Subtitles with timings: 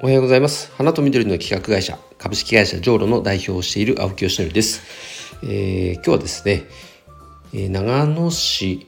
[0.00, 0.70] おはようございます。
[0.76, 4.80] 花と緑の企画会社株式会社ジョーロの代表をしている青木よしのりです、
[5.42, 6.62] えー、今日はですね、
[7.52, 8.86] え、長野市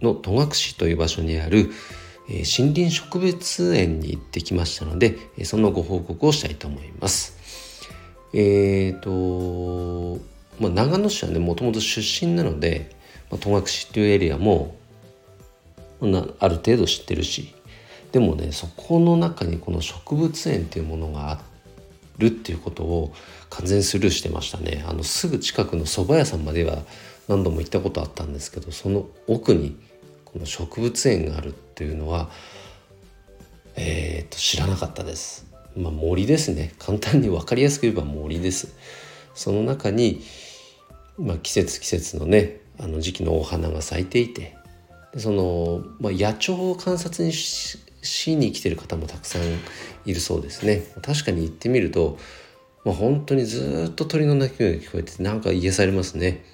[0.00, 0.48] の戸隠
[0.78, 1.70] という場所にある、
[2.30, 7.36] え、森林植物園に行ってきましたので、えそのご報告をしたいと思います。
[8.32, 10.18] えっ、と
[10.58, 12.96] まあ、長野市はねもともと出身なので、
[13.30, 13.62] まあ、戸隠っ
[13.92, 14.74] ていうエリアも
[16.00, 17.54] ある程度知ってるし
[18.12, 21.40] でもねそこの中にこの植物園っていうものがあ
[22.18, 23.12] るっていうことを
[23.50, 26.78] 完全スルーしてましたねあのすぐ近くの蕎麦屋さんまでは
[27.28, 29.76] 何度も行ったことあったんですけどその奥に
[30.24, 32.30] この植物園があるっていうのは
[33.76, 35.46] えー、と知らなかったです。
[35.76, 38.74] まあ、森ですね簡単に分かりやすく言えば森です。
[39.34, 40.22] その中に、
[41.18, 44.56] まあ、季節季節のねあの時期のお花が咲いていて
[45.18, 49.42] その、まあ、野鳥を観察にししに来てる方もたくさん
[50.04, 50.82] いるそうですね。
[51.02, 52.18] 確かに行ってみると、
[52.84, 56.44] まあ、本当にずっと鳥の鳴き声が聞こえてなんか癒されますね。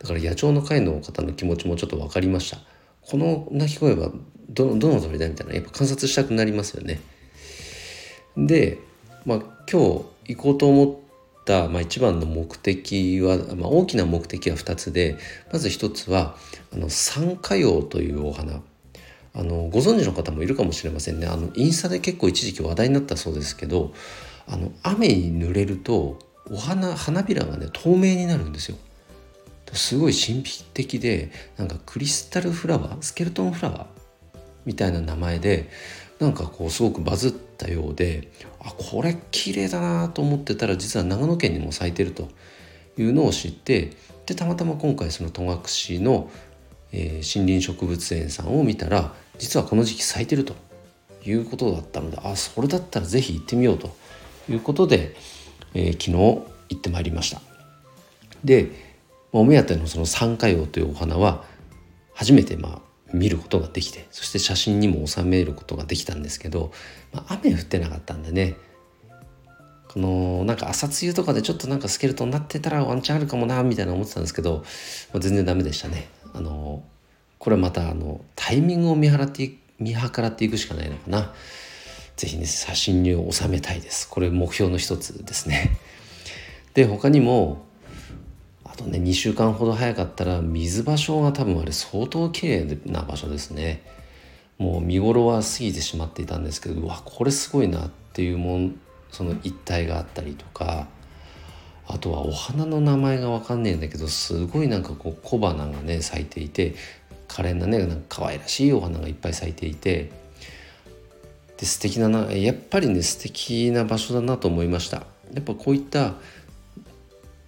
[0.00, 2.58] だから野鳥の会の方の気持ちもちょっと分かりました。
[3.02, 4.10] この鳴き声は
[4.48, 7.00] どのどの鳥だみたいなやっぱ観察したくなりますよね。
[8.36, 8.78] で、
[9.24, 9.38] まあ、
[9.70, 9.80] 今
[10.24, 15.16] 日行こうと思った、まあ、一番の目的は、まあ、大きな目的は2つで
[15.52, 16.36] まず1つは
[16.72, 18.60] あの三花葉というお花。
[19.36, 21.26] あのご存知の方もいるかもしれませんね。
[21.26, 23.92] あのインスタで結構一時期話題になったそうですけど
[24.48, 26.18] あの雨に濡れると
[26.50, 28.78] お花花びらがね透明になるんですよ。
[29.72, 33.86] すごい神秘的でなんかクリスタルフラワースケルトンフラワー
[34.64, 35.68] みたいな名前で
[36.18, 42.28] なんかこうすごくバズったようであこれ綺麗だなと思ってたら実は長野県にも咲いてると
[42.96, 43.92] いうのを知って
[44.24, 46.30] でたまたま今回その戸隠の、
[46.98, 50.54] えー、森林植物園さんを見たら実はこの時期咲いてると
[51.26, 53.94] いうことだったのであそれだったら是非行ってみようと
[54.48, 55.14] いうことで、
[55.74, 57.42] えー、昨日行ってまいりました
[58.42, 58.70] で
[59.32, 61.44] お目当てのその三花葉というお花は
[62.14, 62.80] 初めてまあ
[63.12, 66.72] 見ることができてそして写真にも収めることができたんですけど、
[67.12, 68.56] まあ、雨降ってなかったんでね
[69.88, 74.64] このなんか朝露とかでちょっとなんかスケルトンになってたらワンチャンあるかもなみたいな思ってたんですけど、
[75.12, 76.08] まあ、全然ダメでしたね。
[76.36, 76.82] あの
[77.38, 81.32] これまたあのタイミングを見払って見計らっていくしかないのかな。
[82.16, 84.08] 是非ね写真に収めたいです。
[84.08, 85.76] これ目標の一つですね。
[86.74, 87.64] で他にも
[88.64, 93.82] あとね2週間ほど早かったら水場所が多分あれ相当綺麗な場所ですね。
[94.58, 98.80] もう見頃は過ぎてしまっていたんですけどうわこれすごいなっていうもん
[99.10, 100.88] その一帯があったりとか
[101.88, 106.74] あとはお花の名前が分かんねえんだけどすごいなんかこう小花がね咲いていて
[107.28, 110.10] 可憐なねなんか可愛らしいお花がいっぱい咲いていて
[111.56, 115.06] で素敵だなやっぱりね素敵な場所だなと思いました。
[115.32, 116.14] やっぱこういった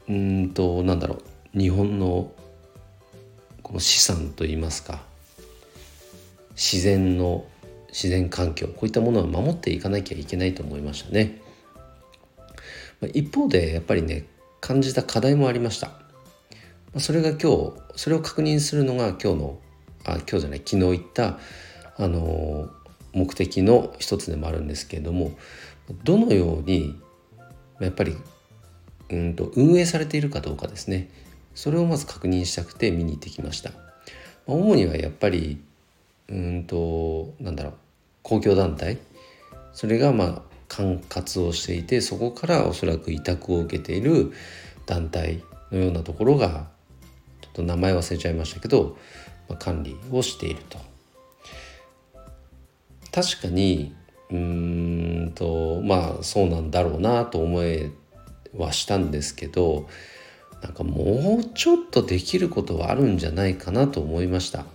[0.08, 1.22] うんとなんだろ
[1.54, 2.32] う日本の
[3.62, 5.02] この資産といいますか
[6.56, 7.44] 自然の
[7.88, 11.40] 自然環境こういったものは守っていかなきゃいけないと思いましたね。
[13.06, 14.26] 一方でやっぱりね
[14.60, 15.92] 感じた課題もありました。
[16.98, 19.58] それが今日それを確認するのが今日の
[20.04, 21.38] あ今日じゃない昨日言った
[21.96, 22.70] あの
[23.12, 25.32] 目的の一つでもあるんですけれども
[26.04, 26.98] どのように
[27.80, 28.16] やっぱり
[29.10, 31.10] うんと運営されているかどうかですね。
[31.54, 33.72] それをまず確認したくて見に行ってきました。
[34.46, 35.60] 主にはやっぱり
[36.28, 37.74] うんとなんだろう
[38.22, 38.98] 公共団体。
[39.72, 44.32] それがまあ管轄をしていてそこからおそらく委託を受けている
[44.86, 45.42] 団体
[45.72, 46.68] のようなところが
[47.40, 48.96] ちょっと名前忘れちゃいましたけど
[49.48, 50.78] まあ、管理をしていると。
[53.10, 53.94] 確かに
[54.30, 57.90] うんとまあそうなんだろうなと思え
[58.54, 59.88] はしたんですけど
[60.62, 64.66] なんかもうちょっとできることはあるんじゃないかなと思いました。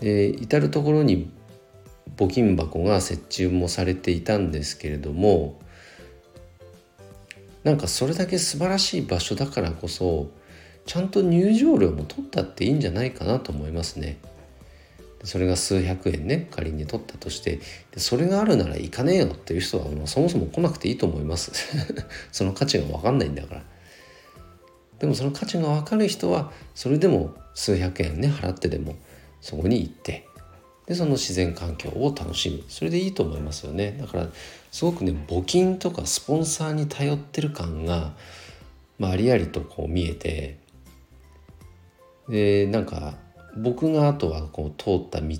[0.00, 1.30] で至る所に
[2.16, 5.60] 募金箱が設置もされていたんですけれども
[7.64, 10.30] なんかそれだけ素晴らしい場所だからこそ
[10.86, 14.18] ちゃんと入場料も取ったっていいんじゃないかなと思いますね。
[15.24, 17.60] それが数百円ね仮に取ったとして
[17.96, 21.52] それがあるなら行かねえよっていう人はもうそもそも来なくていいと思います
[22.32, 23.62] その価値が分かんないんだから
[24.98, 28.96] でもその価値が分かる人はそれでも数百円ね払ってでも
[29.40, 30.26] そこに行って
[30.86, 32.62] でその自然環境を楽しむ。
[32.68, 33.96] それでいいと思いますよね。
[34.00, 34.28] だから
[34.70, 38.12] すごくね募金とかスポンサーに頼ってる感が、
[38.98, 40.58] まあ、ありありとこう見えて
[42.28, 43.14] でなんか
[43.56, 45.36] 僕があとはこう通った道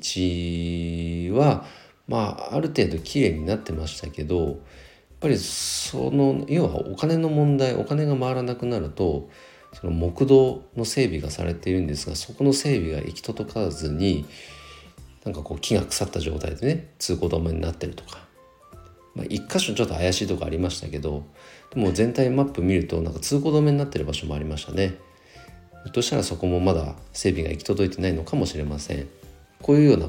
[1.38, 1.64] は
[2.06, 4.56] まあある程度綺麗になってましたけどやっ
[5.20, 9.30] ぱりその要はお金の問題お金が回らなくなると
[9.72, 14.26] その木道の整備がされているんですがそこの整備が行き届かずに
[15.24, 18.18] なんかこう木が腐った状態でね通行止めになってるとか、
[19.14, 21.24] まあ、一箇所ちょっと怪しいとこありましたけど
[21.74, 24.98] でも全体マップ見るとなんか通行止めになってる場所もありましたね。
[25.84, 29.08] ひょっとしたらそこもまだ整備が行き届いてないのかもしれません。
[29.60, 30.08] こういうような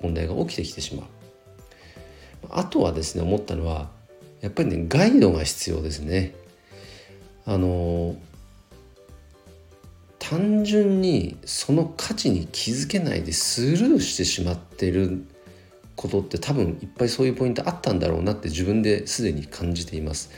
[0.00, 1.06] 問題が起きてきてしまう。
[2.50, 3.88] あとはですね思ったのは
[4.40, 6.34] やっぱりねガイドが必要ですね。
[7.46, 8.16] あの
[10.28, 15.24] 単純にその価値に気づけないでスルーしてしまってる
[15.96, 20.30] ことって多分いっぱいそういうポイントあったんだろうなって自分ですでに感じています。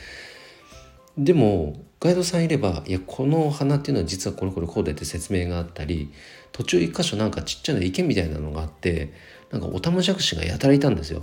[1.17, 6.09] でもガイドさんいればいやこの花っていうのは実はこれこれこうでって説明があったり
[6.53, 9.11] 途中一箇所なんかちっちゃな池みたいなのがあって
[9.51, 11.21] なんかオタマジャクシがやたらいたんですよ。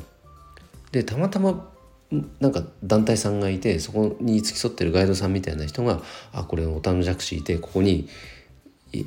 [0.92, 1.72] でたまたま
[2.38, 8.08] なんか団体さんがいてそこに付き添ってるガイドさんみたいな人が「あこれオタマジャクシいてここに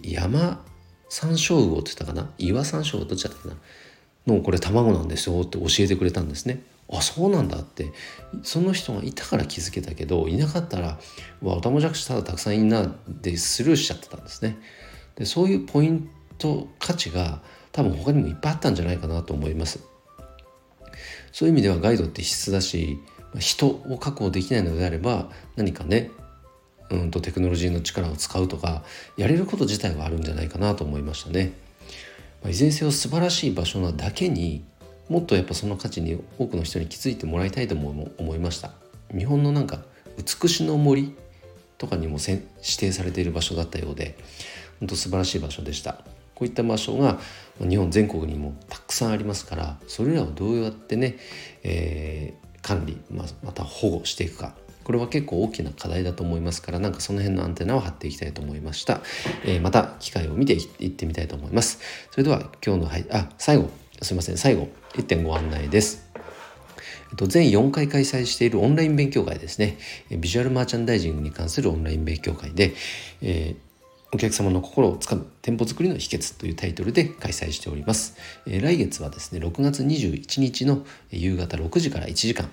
[0.04, 0.64] 山
[1.10, 2.30] 山椒魚って言ったかな？
[2.38, 3.56] 岩山椒魚どっちだったかな？
[4.36, 6.62] のこれ卵なんですよって教えてくれたんですね。
[6.94, 7.92] あそうなんだって
[8.44, 11.00] その人がいたから気づけたけどいなかったら
[11.42, 12.88] 「わオタマジャクシただたくさんいんな」っ
[13.22, 14.58] てスルーしちゃってたんですね。
[15.16, 17.42] でそういうポイント価値が
[17.72, 19.80] 多分他にもいっぱいあったんじゃないかなと思います。
[21.32, 23.00] そういう意味ではガイドって必須だし
[23.40, 26.12] 人を確保できないのであれば何かね
[26.96, 28.84] うんとテクノロジーの力を使うとか
[29.18, 31.54] やれること自体はあるんじゃないかなと思いましたね。
[32.42, 34.64] まあ、いずれにせよ素晴らしい場所なだけに
[35.10, 38.72] もっとやっぱその価値に多くの人に気づいてもらいたいとも思いました。
[39.16, 39.84] 日本のなんか
[40.18, 41.16] 美しの森
[41.78, 42.42] とかにも指
[42.78, 44.18] 定されている場所だったようで
[44.80, 46.04] 本当素晴らしい場所でした。
[46.42, 47.20] こういった場所が
[47.60, 51.18] 日本全国にもたくさんありますからそれらをどうやってね、
[51.62, 59.02] えー、管理、ままた保護していくかこれは結構大きな課題だと思いますからなんかその辺のアンテナを張っていきたいと思いました、
[59.46, 61.80] えー、また機会を見ていってみたいと思います
[62.12, 63.70] それでは今日のはいあ最後
[64.02, 66.12] すいません最後1.5ご案内です
[67.16, 69.78] 全4回開催しているオンライン勉強会ですね。
[70.10, 72.74] ビジュアルマーチャンダイジングに関するオンライン勉強会で、
[73.22, 73.72] えー
[74.14, 78.18] お客様の心をつかむ店舗作りの秘訣というタイトルで開催しております。
[78.46, 82.50] えー、来月はですね、6月21日の夕方6時から1時間、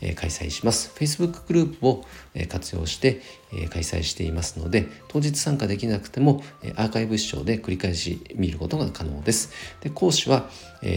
[0.00, 0.92] 開催します。
[0.94, 2.04] Facebook グループを、
[2.48, 3.20] 活用して、
[3.70, 6.42] 開催していますので、当日参加できなくても、
[6.76, 9.50] アーカイブ視聴で繰り返し見ることが可能です。
[9.80, 10.48] で講師は、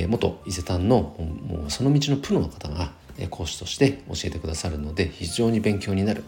[0.07, 1.15] 元伊勢丹の
[1.47, 2.93] もうその道のプロの方が
[3.29, 6.23] 講師として教えてくださるので非常に勉強になる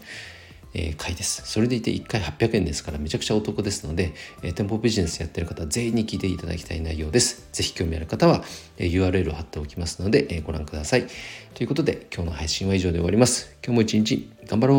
[0.74, 1.42] えー、回です。
[1.46, 7.48] それでいて1回800円ですからめちゃくちゃお得ですので、えー、店舗ビジネスやってる方全員に聞いていただきたい内容です。
[7.52, 8.44] ぜひ興味ある方は、
[8.76, 11.06] えー、URL を貼っておきますので、え、ご覧ください。
[11.54, 13.56] ということで今日の配信は以上で終わります。
[13.64, 14.78] 今日も一日頑張ろう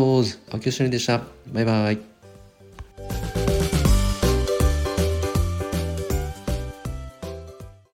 [0.52, 1.22] 青木よしのりでした。
[1.52, 2.15] バイバイ。